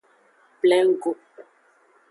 [0.61, 1.11] Plengo.